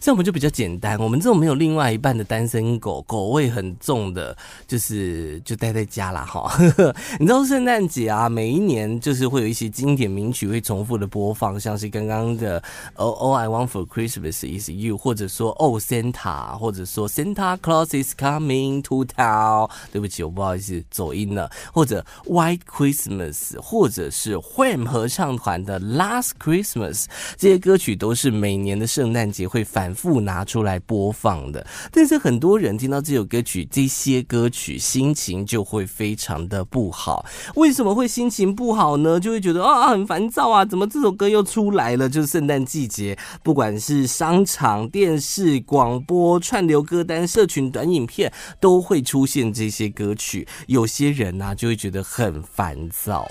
[0.00, 4.34] 像我们就比较简单，我们这种没有另外一半的单身狗，狗味很重的，
[4.66, 6.50] 就是就待在家啦哈。
[7.20, 12.58] 你知道圣诞节啊，每一年就是会有一些经典名曲会重复的播放，像是刚刚的
[12.96, 19.04] All All I Want for Christmas Is You，或者说 Oh Santa，或者说 Santa Claus Is Coming to
[19.04, 19.70] Town。
[19.92, 21.50] 对不起，我不好意思走音了。
[21.74, 27.04] 或者 White Christmas，或者是 Wham 合唱团的 Last Christmas，
[27.36, 29.89] 这些歌曲都是每年的圣诞节会反。
[29.90, 37.26] 反复拿出来播放的，但是很多人听到这首歌曲，这些歌曲心情就会非常的不好。
[37.56, 39.18] 为什么会心情不好呢？
[39.18, 42.08] 就会觉得啊很烦躁啊，怎么这首歌又出来了？
[42.08, 50.46] 就是圣诞季节，不管是商场、电视、广播、串流歌单、社群短影片，都会出现这些歌曲。
[50.68, 53.28] 有些人呢、啊，就会觉得很烦躁。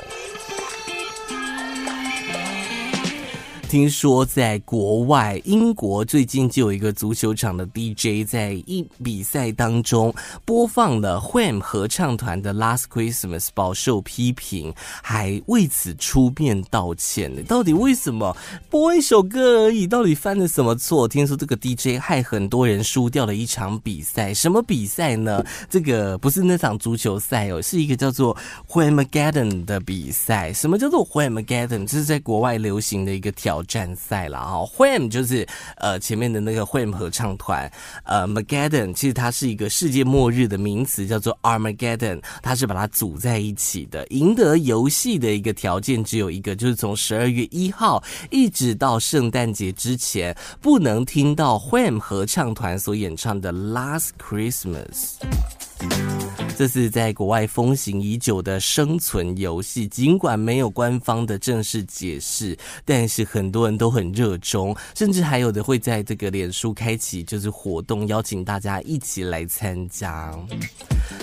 [3.69, 10.11] 听说在国外，英国最近就有一个足球场的 DJ 在一比赛当中
[10.43, 17.43] 播放了 Wham 合唱团的 Last Christmas，饱受批评，还为此出面道歉呢。
[17.43, 18.35] 到底为什么
[18.71, 19.85] 播一首歌而已？
[19.85, 21.07] 到底犯了什么错？
[21.07, 24.33] 听说这个 DJ 害很多人输掉了一场比赛。
[24.33, 25.45] 什么比赛呢？
[25.69, 28.35] 这个不是那场足球赛哦，是一个叫做
[28.69, 30.51] Whamageddon 的比赛。
[30.53, 31.85] 什么叫做 Whamageddon？
[31.85, 37.71] 这是在国外流行的一个挑战赛了啊，Wham 就是呃前面的那个 Wham 合唱团，
[38.03, 44.05] 呃 Mageddon 其实它是一个世界末日的名词，叫做 Armageddon，它是把它组在一起的。
[44.07, 55.15] 赢得游戏的一个条件只有一个，就是从十二月一号一直到圣诞节之前，不能听到 Wham 合唱团所演唱的 Last Christmas。
[56.59, 70.37] 这是在国外风行已久的生存游戏，尽管没有官方的正式解释，但是很多人都很热衷，甚至还有的会在这个脸书开启就是活动，邀请大家一起来参加。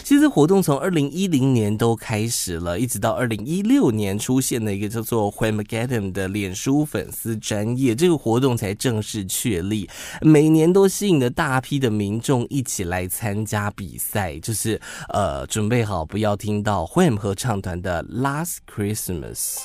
[0.02, 9.86] 其实活动从二零一零年都开始了，一直到二零一六年出现了一个叫做 Whamageddon 的脸书粉丝专业，这个活动才正式确立。
[10.22, 15.25] 每年都吸引了大批的民众一起来参加比赛，就是呃。
[15.26, 19.58] 呃，准备好不要听到 Wham 合唱团的 Last Christmas。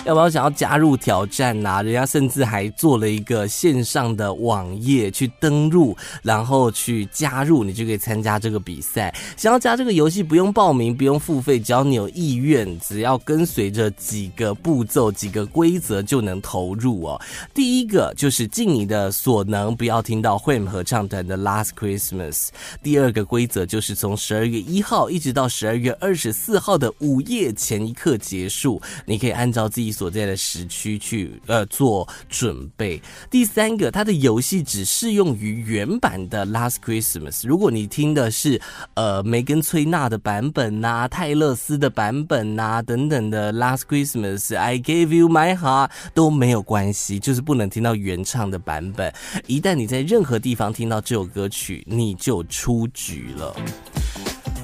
[0.06, 9.14] 要不要想要加入挑战呐、人家甚至还做了一个线上的网页去登录，然后去加入，你就可以参加这个比赛。
[9.36, 17.20] 想要加这个游戏，不用报名，不用付费，只要你有意愿，只要跟随着几个步骤、几个规则就能投入哦。
[17.52, 22.48] 第一个就是尽你的所能，不要听到 Wham 合唱团的 Last Christmas。
[22.82, 33.00] 第二个规则就是从十二月一号一直到十二月二十四号的午夜前一刻结束，你可以按照自己所在的时区去呃做准备。
[33.30, 37.46] 第三个，它的游戏只适用于原版的 Last Christmas。
[37.46, 38.60] 如果你听的是
[38.94, 49.12] 呃梅根崔娜的版本呐、泰勒斯的版本呐、等等的 Last Christmas，I Gave You My Heart 都没有关系，就是不能听到原唱的版本。
[49.46, 53.54] 一旦你在任何地方听到这首歌曲，你就出局了。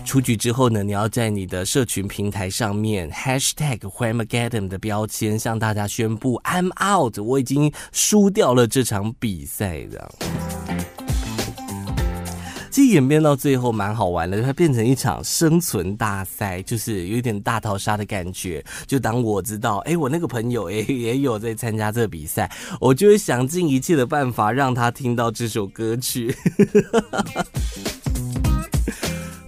[0.06, 10.14] 出局之后呢，你要在你的社群平台上面 hashtag Whamageddon 的标签向大家宣布 I'm out，我已经输掉了这场比赛的。
[12.70, 18.64] 其实演变到最后蛮好玩的，它变成一场生存大赛，就是有一点大逃杀的感觉。
[18.86, 22.48] 就当我知道，哎，我那个朋友哎也有在参加这个比赛，
[22.80, 26.32] 我就会想尽一切的办法让他听到这首歌曲。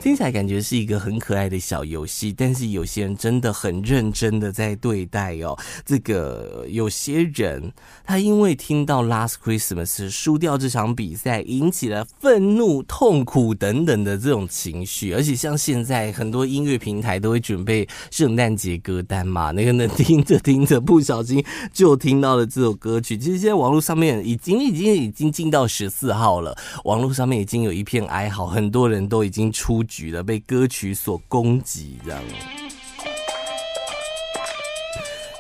[0.01, 5.59] 听起来感觉是一个很可爱的小游戏，但是有些人真的很认真的在对待哦。
[5.85, 7.73] 这个有些人
[8.05, 23.19] 他因为听到 Last Christmas 输掉这场比赛，引起了愤怒、痛苦等等的这种情绪，而且像现在很多音乐平台都会准备圣诞节歌单嘛，那个能听着听着不小心就听到了这首歌曲。
[23.19, 30.09] 其实现在网络上面已经已经已经进到十四号了，网络上面已经有一片哀嚎，很多人都已经出局。
[30.11, 32.21] 了被歌曲所攻击，这样。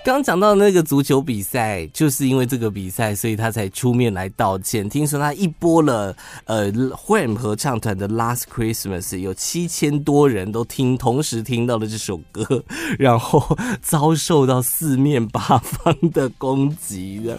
[0.05, 4.89] 刚讲到那个足球比赛，就是因为这个比赛，所以他才出面来道歉。
[4.89, 12.65] 听说他一播了呃 Wham 合唱团的 Last Christmas，有七千多人都听，同时听到了这首歌，
[12.99, 17.39] 然后遭受到四面八方的攻击，这样。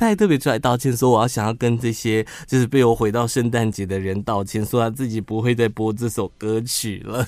[0.00, 7.26] 他还特别出来道歉，说我要想要跟这些就是被我毁到圣诞节的人道歉，说他自己不会再播这首歌曲了，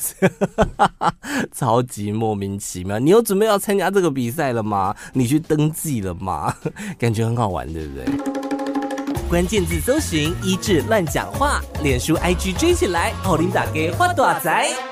[1.54, 2.98] 超级莫名其妙。
[2.98, 4.96] 你有准备要参加这个比赛了吗？
[5.12, 6.56] 你去登记了吗？
[6.98, 8.06] 感觉很好玩，对不对？
[9.28, 14.91] 关键字搜寻一志乱讲话，脸书 IG 追起来，奥林打给花大仔。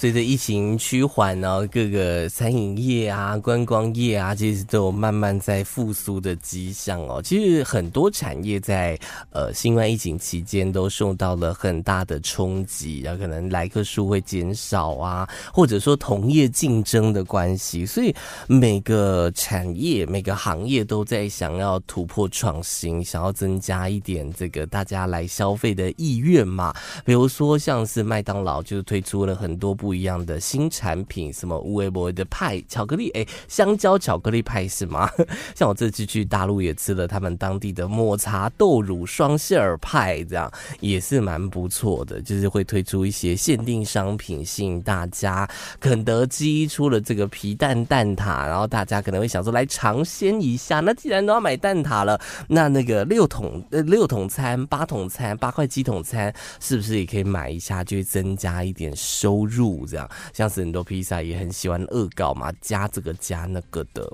[0.00, 7.20] 随着疫情趋缓呢，各个餐饮业啊、观光业啊，其实都有慢慢在复苏的迹象哦。
[7.20, 8.96] 其实很多产业在
[9.32, 18.14] 呃新冠疫情期间都受到了很大的冲击，然后可能来客数会减少啊，或者说同业竞争的关系，所以
[18.46, 26.72] 每个产业、每个行业都在想要突破创新，想要增加一点这个大家来消费的意愿嘛。
[27.04, 29.87] 比如说像是麦当劳就是推出了很多不。
[29.88, 35.10] 不一样的新产品，什么乌龟博的派巧克力，哎，香蕉巧克力派是吗？
[35.56, 42.20] 像我这次去大陆也吃了他们当地的抹茶豆乳双馅儿派，这样也是蛮不错的。
[42.20, 45.48] 就是会推出一些限定商品，吸引大家。
[45.80, 50.80] 肯德基出了这个皮蛋蛋挞，然后大家可能会想说来尝鲜一下。
[50.80, 59.77] 那既然都要买蛋挞了，那那个六桶呃 六桶餐、八桶餐、八块鸡桶餐，是不是也可以买一下，就会增加一点收入？
[59.86, 64.08] 这样，像是很多披萨也很喜欢恶搞嘛，加这个加那个的。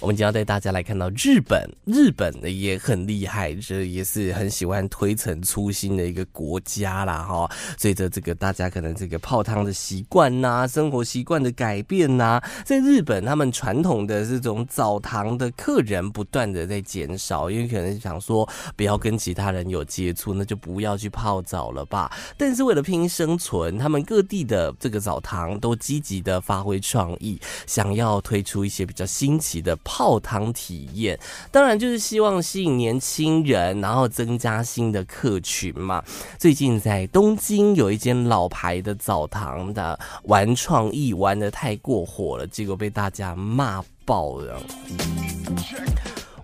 [0.00, 7.50] 我们今天要带大家来看到日本，日本的也很厉害，这也是很喜欢推陈出新的一个国家啦哈。
[7.76, 22.10] 随着这个大家可能这个泡汤的习惯呐，生活习惯的改变呐，在日本他们传统的这种澡堂的客人不断的在减少，因为可能想说不要跟其他人有接触，那就不要去泡澡了吧。
[22.38, 29.76] 但是为了拼生存，他们各地的这个澡堂都积极的发挥创意，想要推出一些比较新奇的。
[29.92, 31.18] 泡汤体验，
[31.50, 36.00] 当然就是希望吸引年轻人，然后增加新的客群嘛。
[36.38, 44.62] 最近在东京有一间老牌的澡堂的玩创意玩的太过火了，结果被大家骂爆了。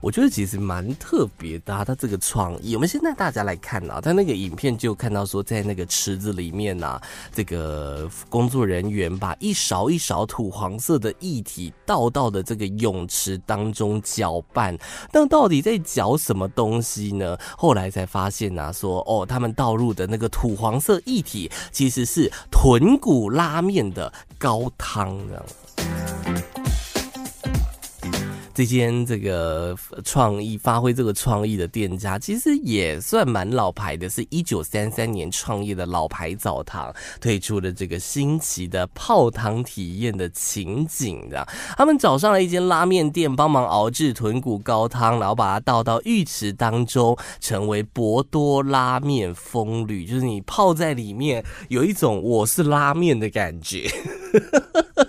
[0.01, 2.75] 我觉得其实蛮特别的啊，他这个创意。
[2.75, 7.01] 我们现在大家来看啊，他那个影片就看到说，在那个池子里面啊，
[7.33, 14.77] 这个工作人员把一勺一勺土黄色的液体倒到的这个泳池当中搅拌。
[15.11, 17.37] 但到底在搅什么东西呢？
[17.57, 26.16] 后来才发现啊，说哦，他们倒入的那个土黄色液体其实是豚骨拉面的高汤，这样。
[28.57, 36.91] 这间这个创意发挥这个创意的店家，其实也算蛮老牌的，是一九三三年创业的老牌澡堂，
[37.21, 41.47] 推出了这个新奇的泡汤体验的情景的。
[41.77, 53.87] 他们找上了一间拉面店，帮忙熬制豚骨高汤，然后把它倒到浴池当中，成为博多拉面风吕，就是你泡在里面，有一种我是拉面的感觉。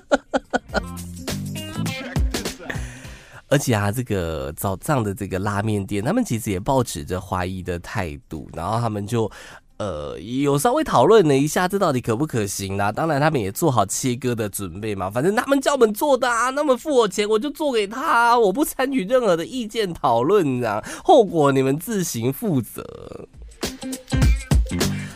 [3.50, 9.32] 而且啊，这个早上的这个拉面店，他们其实也抱持着怀疑的态度，然后他们就
[9.78, 12.92] 呃有稍微讨论了一下，这到底可不可行啦、啊？
[12.92, 23.28] 当然，他们也做好切割的准备嘛，反正他们叫我们做的啊，那么付我钱，我就做给他，我不参与任何的意见讨论啊，后果你们自行负责。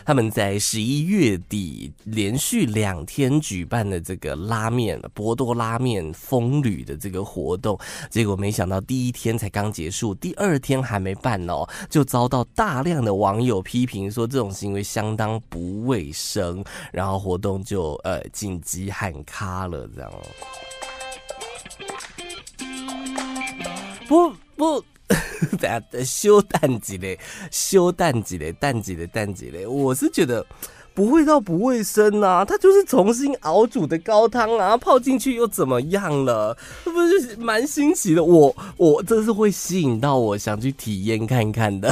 [0.06, 7.80] 他们在十一月底连续两天举办的这个拉面博多拉面风旅的这个活动，
[8.10, 20.12] 结果没想到第一天才刚结束，第二天还没办哦，就遭到大量的网友批评说这种行为相当不卫生，然后活动就呃紧急喊卡了，这样。
[24.08, 24.84] 不不。
[25.60, 27.20] 等下，修蛋几嘞？
[27.52, 28.52] 修蛋几嘞？
[28.54, 29.08] 蛋几嘞？
[29.08, 29.66] 蛋几嘞？
[29.68, 30.46] 我是觉得。
[31.02, 36.56] 不会到不卫生啊，它就是重新熬煮的高汤啊，泡进去又怎么样了？
[36.86, 38.24] 这不是蛮新奇的？
[38.24, 41.92] 我我这是会吸引到我想去体验看看的。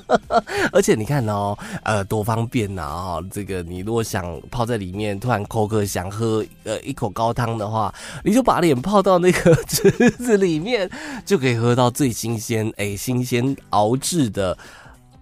[0.70, 3.18] 而且你看哦，呃，多方便呐啊！
[3.32, 10.90] 这个你如果想泡在里面，突然口渴想喝呃一口高汤的话，你就把脸泡到那个池子里面，
[11.24, 14.58] 就可以喝到最新鲜哎新鲜熬制的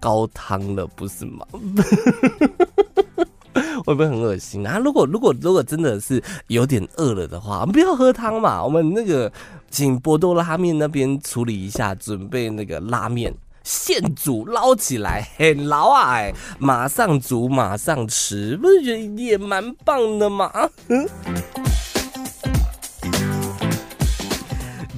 [0.01, 1.47] 高汤了，不是吗？
[3.85, 4.77] 会不会很恶心啊？
[4.79, 8.63] 如果如果如果真的是有点饿了的话，我们不要喝汤嘛。
[8.63, 9.31] 我们那个
[9.69, 13.33] 请波多拉面那边处理一下，准备那个拉面
[13.63, 16.13] 现煮捞起来，很牢啊！
[16.15, 20.51] 哎，马上煮马上吃，不是觉得也蛮棒的吗？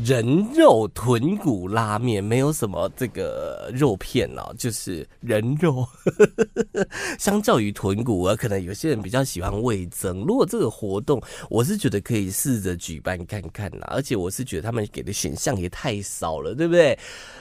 [0.08, 5.86] 人肉豚骨拉面没有什么这个肉片哦，就是人肉。
[7.20, 10.22] 相较于豚骨啊，可能有些人比较喜欢味增。
[10.22, 13.88] 如果这个活动，我是觉得可以试着举办看看啦。
[13.92, 16.98] 而且我是觉得他们给的选项也太少了，对不对？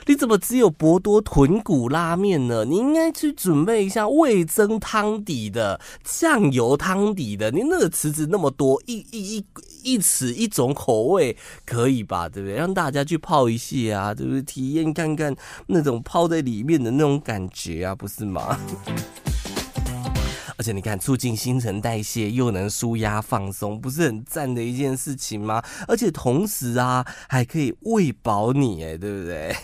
[0.08, 2.64] 你怎么只有博多豚骨拉面呢？
[2.64, 7.50] 你应该去准备一下味增汤底的、酱油汤底的。
[7.50, 9.44] 你那个池子那么多，一一一
[9.82, 12.28] 一池一种口味可以吧？
[12.28, 12.56] 对不对？
[12.56, 14.40] 让大家去泡一下啊，对不对？
[14.42, 15.34] 体验看看
[15.66, 18.56] 那种泡在里面的那种感觉啊，不是吗？
[20.58, 25.62] 而且你看，促进新陈代谢又能舒压放松，不是很赞的一件事情吗？
[25.88, 29.54] 而且同时啊，还可以喂饱你，哎，对不对？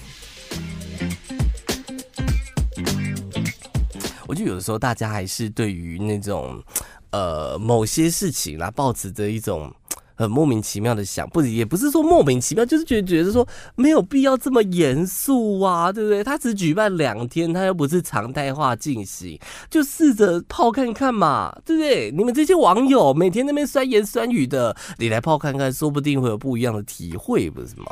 [4.26, 6.62] 我觉得有的时候大家还是对于那种
[7.10, 9.72] 呃某些事情啦，抱持着一种。
[10.14, 16.22] 很莫名其妙的想，不也不是说莫名其妙，就是觉得觉得说没有必要这么严肃啊，对不对？
[16.22, 19.36] 他只举办两天，他又不是常态化进行，
[19.68, 22.10] 就试着泡看看嘛，对不对？
[22.12, 27.86] 你们这些网友每天那边酸言酸语的，你来泡看看，说不定会有不一样的体会，不是吗？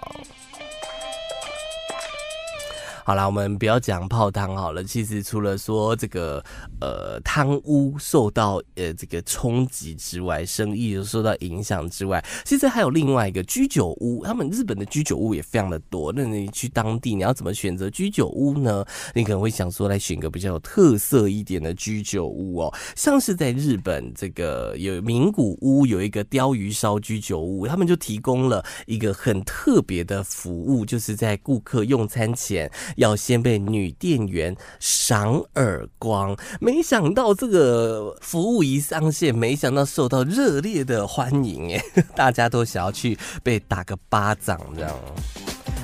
[3.05, 4.85] 好了，我们不要讲泡汤好了。
[4.85, 6.43] 其实除了说这个
[6.81, 14.23] 呃汤屋受到呃这个冲击之外，生意又受到影响之外，其实还有另外一个居酒屋。
[14.25, 16.13] 他们日本的居酒屋也非常的多。
[16.15, 18.85] 那你去当地，你要怎么选择居酒屋呢？
[19.15, 22.75] 你可能会想说，来选个比较有特色一点的居酒屋哦。
[22.95, 32.71] 像是在日本这个有名古屋有一个鯛鱼烧居酒屋，他们就提供了一个很特别的服务，就是在顾客用餐前。
[32.97, 41.85] 要先被女店员赏耳光，没想到这个服务一上线，没想到受到热烈的欢迎，哎，
[42.17, 44.95] 大家都想要去被打个巴掌，这样。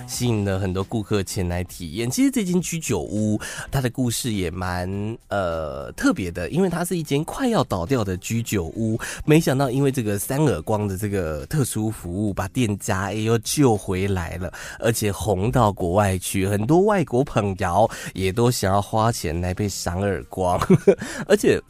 [0.07, 2.11] 吸引了很多顾客前来体验。
[2.11, 4.89] 其实这间居酒屋，它的故事也蛮
[5.29, 20.61] 呃特别的，因为它是一间快要倒掉的居酒屋，没想到因为这个三耳光的这个特殊服务，把店家又救回来了，而且红到国外去，很多外国朋友也都想要花钱来被赏耳光，
[21.27, 21.61] 而且。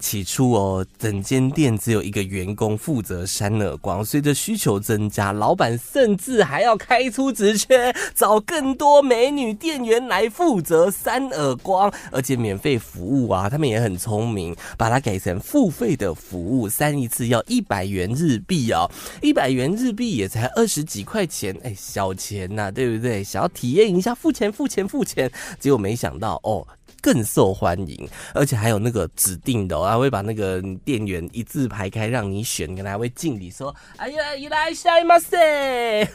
[0.00, 4.04] 起初哦，整间店只有一个员工负责扇耳光。
[4.04, 13.48] 随着需求增加，老板甚至还要开出职缺，找更多美女店员来负责扇耳光，而且免费服务啊。
[13.48, 18.90] 他们也很聪明，把它改成付费的服务，扇一次要一百元日币哦，
[19.20, 23.22] 一百元日币也才二十几块钱，哎，小钱呐、对不对？
[23.22, 25.30] 想要体验一下，付钱，付钱，付钱。
[25.58, 26.66] 结果没想到哦。
[27.01, 36.07] 更受欢迎，而且还有那个指定的，还会把那个店员一字排开让你选，跟他会敬礼说：“哎呀，いらっしゃいませ。”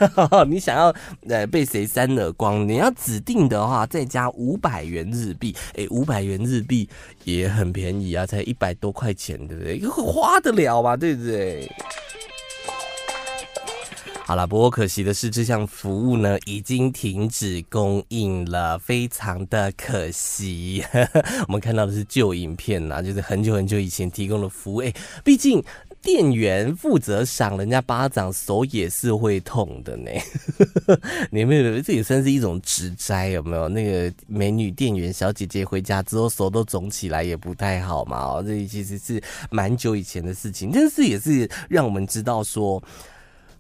[0.47, 0.93] 你想要
[1.29, 2.69] 呃被谁扇耳光？
[2.69, 5.55] 你要指定的话，再加五百元日币。
[5.77, 6.89] 哎，五百元日币
[7.23, 9.81] 也很便宜啊，才一百多块钱，对不对？
[9.89, 11.71] 花得了吧，对不对？
[14.28, 20.84] 好了，不过可惜的是，这项服务呢已经停止供应了，非常的可惜。
[21.48, 24.78] 我们看到的是旧影片呐，就是很久很久以前提供的服务。
[24.78, 24.92] 哎，
[25.24, 25.64] 毕竟
[26.02, 30.10] 店员负责赏人家巴掌，手也是会痛的呢。
[31.30, 31.80] 你有没有？
[31.84, 33.70] 这也算是一种职灾，有没有？
[33.70, 38.18] 那个美女店员小姐姐回家之后手都肿起来，也不太好嘛。
[38.18, 39.22] 哦，这其实是
[39.52, 42.82] 蛮久以前的事情，但是也是让我们知道说。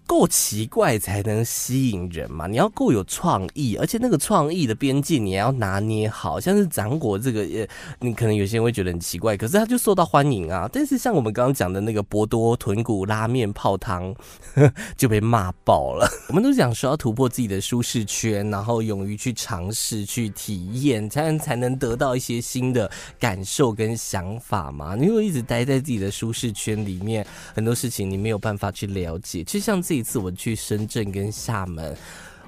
[0.08, 2.46] 够奇怪才能吸引人嘛？
[2.46, 6.40] 你要够有创意，而且那个创意的边界你也要拿捏好。
[6.40, 7.68] 像是掌果这个，呃，
[8.00, 10.70] 你可能有些人会觉得很奇怪，可是它就受到欢迎啊。
[10.72, 14.14] 但是像我们刚刚讲的那个博多豚骨拉面泡汤，
[14.96, 16.08] 就被骂爆了。
[16.30, 22.90] 我们都讲说要突破自己的舒适圈，然后勇于去尝试、去体验，才能才能得到一些新的
[23.20, 24.94] 感受跟想法嘛。
[24.94, 27.26] 你如果一直待在自己的舒适圈里面，
[27.56, 29.44] 很多事情你没有办法去了解。
[29.44, 29.95] 就像这。
[29.96, 31.96] 这一次我去深圳跟厦门。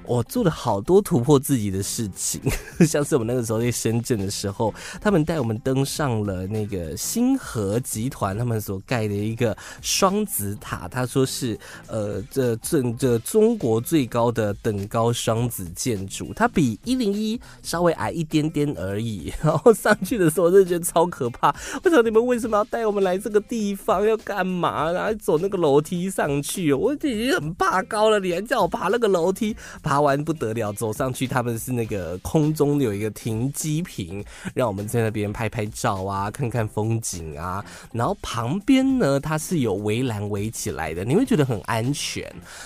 [0.08, 2.40] 我做了好多突破自己的事情，
[2.88, 19.30] 像是我们那个时候在深圳的时候，他们带我们登上了那个星河集团他们所盖的一个双子塔，他说是呃这正这中国最高的等高双子建筑，它比一零一稍微矮一点点而已。
[19.42, 21.54] 然后上去的时候，我就觉得超可怕。
[21.84, 24.06] 我想你们为什么要带我们来这个地方？
[24.06, 24.90] 要干嘛？
[24.90, 29.97] 然后走那个楼梯上去，我已经很怕高了，你还叫我爬那个楼梯爬。
[30.00, 34.24] 玩不得了，走上去，他们是那个空中有一个停机坪，
[34.54, 37.64] 让我们在那边拍拍照啊，看看风景啊。
[37.92, 42.24] 然后旁边呢，它是有围栏围起来的，你会觉得很安全。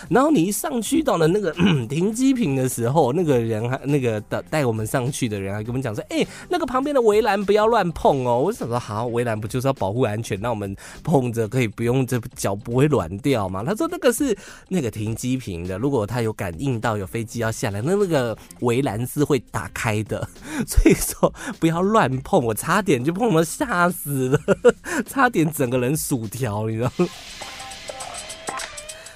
[0.08, 1.52] 然后你一上去到了那个
[1.88, 10.40] 停机坪的时候，那个人还那个带带我们上去的人还跟我们讲说：“哎、那个旁边的围栏不要乱碰哦。”我想说：“好，围栏不就是要保护安全？
[10.40, 14.36] 那我们碰着可以不用这脚不会软掉吗？”他说：“那个是
[14.68, 20.28] 那个停机坪的，如果他有感应到有飞。”机要下来，那那个围栏是会打开的，
[20.66, 22.44] 所以说不要乱碰。
[22.44, 24.40] 我差点就碰了，吓死了，
[25.06, 26.90] 差点整个人薯条，你知道？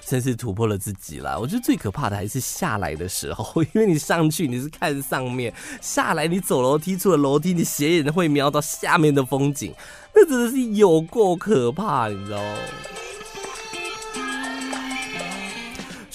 [0.06, 1.36] 真是突破了自己啦。
[1.36, 9.74] 我觉得最可怕的还是下来的时候， 因为你上去你是看上面，下来你走楼梯，出了楼梯你斜眼会瞄到下面的风景，
[10.14, 12.38] 那真的是有够可怕，你知道？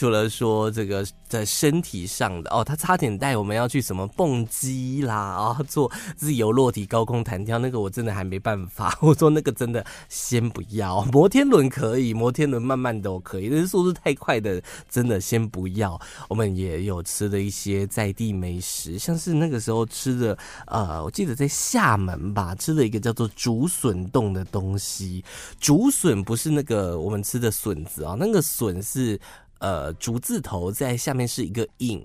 [0.01, 8.97] 除了说这个在身体上的哦，他差点带我们要去什么蹦极啦啊，做自由落体高空弹跳，那个我真的还没办法。
[8.99, 16.01] 我说那个真的先不要，摩天轮可以，摩天轮慢慢都可以，但是速度太快的真的先不要。
[16.27, 20.35] 我们也有吃的一些在地美食，像是那个时候吃的
[20.65, 25.23] 呃，我记得在厦门吧，吃了一个叫做竹笋冻的东西。
[25.59, 29.19] 竹笋不是那个我们吃的笋子啊，那个笋是。
[29.61, 32.03] 呃，竹字头在下面是一个尹，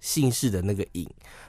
[0.00, 1.06] 姓氏的那个尹。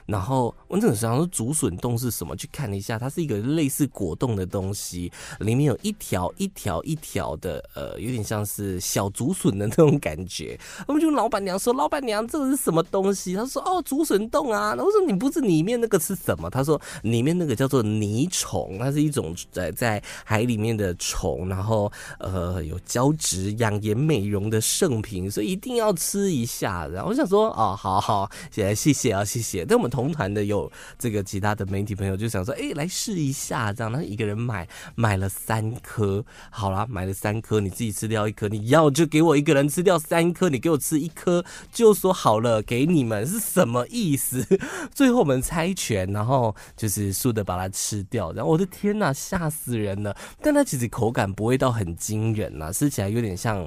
[0.08, 2.34] 然后我那个时候说竹笋冻是什么？
[2.34, 10.58] 去看了一下，它是一个类似果冻的东西，里面有一条一条一条的，呃，有点像是小竹笋的那种感觉。
[10.86, 21.90] 我们就老板娘说：“老板娘，这个是什么东西？”她说：“哦，竹笋冻啊。”然后我说：“你不是里面那个是什么？”她说：“里面那个叫做泥虫，它是一种在在海里面的虫，然后
[22.20, 29.64] 呃有胶质养颜美容的圣品，所以一定要吃一下。”然后我想说：“哦，好好，谢谢谢啊，谢谢。
[29.64, 44.46] 但我们同同团的有这个其他的媒体朋友就想说，哎，来试一下这样，然后一个人买买了三颗，好啦，买了三颗，你自己吃掉一颗，你要就给我一个人吃掉三颗，你给我吃一颗，就说好了，给你们是什么意思？
[44.94, 50.16] 最后我们猜拳，然后就是素的把它吃掉，然后我的天呐，吓死人了！
[50.40, 53.58] 但它其实口感不会到很惊人呐，吃起来有点像，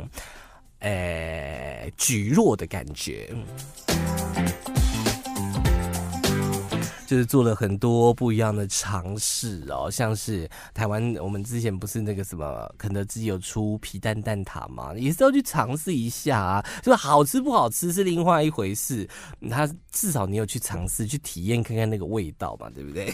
[0.79, 3.27] 诶、欸，蒟蒻的感觉。
[7.11, 14.93] 就是做了很多不一样的尝试哦，像是台湾，我们之前不是那个什么肯德基有出皮蛋蛋挞嘛？
[14.95, 19.05] 也是要去尝试一下啊，就好吃不好吃是另外一回事，
[19.49, 23.13] 他至少你有去尝试去体验看看那个味道嘛，对不对？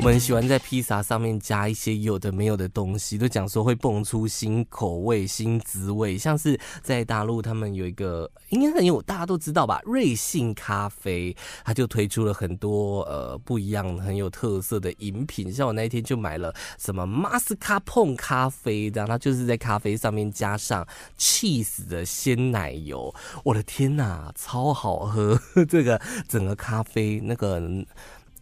[0.00, 6.16] 我们很喜欢在披萨上面加一些有的没有的东西，都讲说会蹦出新口味、新滋味。
[6.16, 11.36] 像是在大陆，他们有一个应该很有大家都知道吧，瑞幸咖啡，
[11.66, 15.52] 它就推出了很多呃不一样、很有特色的饮品。
[15.52, 20.82] 像我那一天就买了什么马斯卡彭咖啡，然后它就是在咖啡上面加上
[21.18, 23.14] cheese 的鲜奶油。
[23.44, 25.38] 我的天哪，超好喝！
[25.68, 27.60] 这个整个咖啡那个。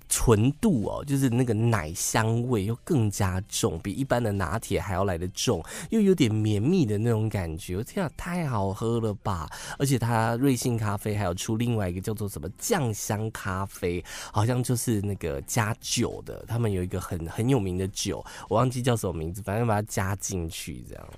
[0.08, 7.76] 纯度哦，就是那个奶香味又更加重，比一般的拿铁还要来得重，又有点绵密的那种感觉。
[7.76, 9.48] 我天啊，太好喝了吧！
[9.78, 16.44] 而且它瑞幸咖啡还有出另外一个叫做什么酱香咖啡，好像就是那个加酒的。
[16.48, 21.08] 他们有一个很很有名的酒，我忘记叫什么名字，反正把它加进去这样。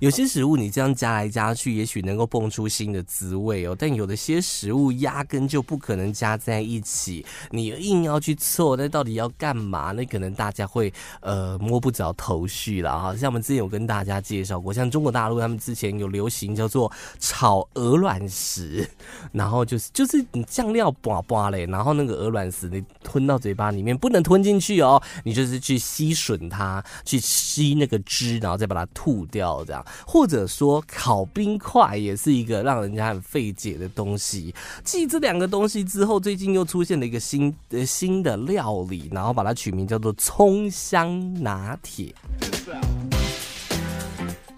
[0.00, 3.76] 有些食物你这样加来加去，也许能够蹦出新的滋味哦。
[3.78, 9.92] 但有的些食物压根就不可能加在一起，你硬要去凑，那到底要干嘛？
[9.92, 13.16] 那可能大家会呃摸不着头绪了哈。
[13.16, 18.88] 像我们之前有跟大家介绍过，像中国大陆他们之前有流行叫做炒鹅卵石，
[19.32, 29.83] 然后就是就是你酱料拔拔嘞，然后那个鹅卵石你吞到嘴巴里面不能吞进去哦，你就是去吸吮它，去吸那个汁，然后再把它吐掉这样。
[30.06, 34.54] 或者说烤冰块也是一个让人家很费解的东西。
[34.82, 42.14] 继这两个东西之后，最近又出现了一个新呃新的料理，然后把它取名叫做葱香拿铁。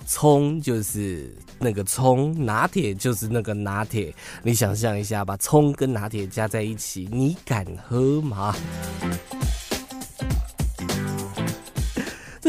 [0.06, 4.14] 葱就是那个葱，拿铁就是那个拿铁。
[4.42, 8.54] 你想象一下，把葱跟拿铁加在一起，你敢喝吗？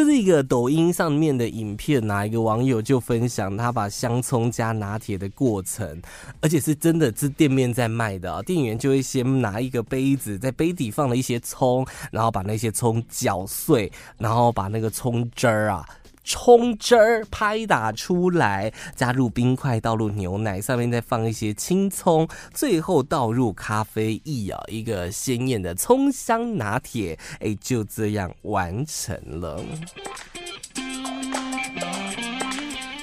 [0.07, 6.01] 是一个抖音上面的影片，哪一个网友就分享他把香葱加拿铁的过程，
[6.39, 8.41] 而且是真的是店面在卖的啊。
[8.41, 15.85] 店员就会先拿一个杯子，在杯底放了一些葱，然后把那些葱搅碎，然后把那个葱汁儿啊。
[16.27, 29.63] 葱汁儿拍打出来，加入冰块，倒入牛奶，上面再放一些青葱，最后倒入咖啡一咬，一个鲜艳的葱香拿铁，哎，就这样完成了。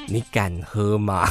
[0.07, 1.29] 你敢喝吗？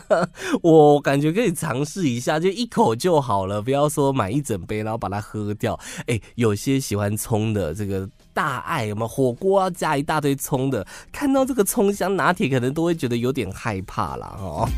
[0.62, 5.78] 我感觉可以尝试一下，就一口就好了，不要说买一整杯然后把它喝掉。
[6.06, 10.86] 哎，有些喜欢葱的这个大爱，有没有火锅要加一大堆葱的？
[11.12, 14.36] 看到这个葱香拿铁，可能都会觉得有点害怕啦。
[14.38, 14.68] 哦。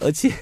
[0.00, 0.32] 而且，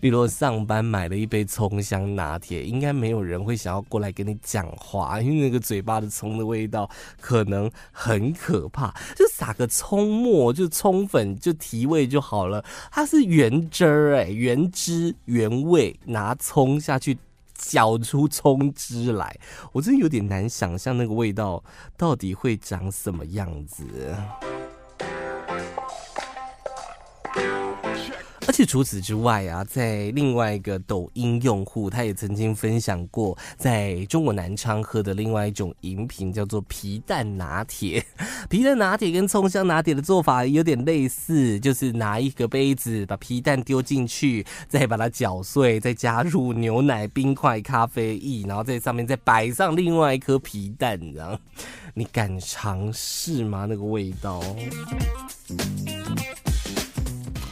[0.00, 6.88] 你如果上班买了一杯葱香拿铁，应该没有人会想要过来跟你讲话，因为那个嘴巴的葱的味道
[7.20, 8.94] 可能很可怕。
[9.16, 12.64] 就撒个葱末，就葱粉，就提味就好了。
[12.90, 17.18] 它是原汁儿，哎，原汁原味，拿葱下去
[17.54, 19.36] 搅出葱汁来，
[19.72, 21.62] 我真的有点难想象那个味道
[21.96, 23.84] 到底会长什么样子。
[28.48, 38.02] 而且除此之外啊，在另外一个抖音用户，他也曾经分享过，在中国南昌喝的另外一种饮品叫做皮蛋拿铁。
[38.48, 51.38] 皮蛋拿铁跟葱香拿铁的做法有点类似，就是拿一个杯子，把皮蛋丢进去，再把它搅碎，再加入牛奶、冰块、咖啡液，然后在上面再摆上另外一颗皮蛋，然后
[51.92, 53.66] 你敢尝试吗？
[53.68, 54.42] 那个味道？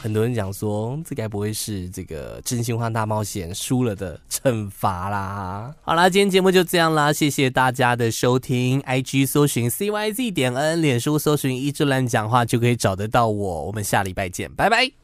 [0.01, 5.73] 很多人讲说，这该不会是这个真心话大冒险输了的惩罚啦？
[5.81, 8.81] 好啦，今天节目就这样啦，谢谢大家的收听。
[8.83, 13.65] IG 搜寻 CYZ 点 N，脸书搜寻一枝兰讲话就可以找得到我。
[13.65, 14.97] 我们下礼拜见，拜拜。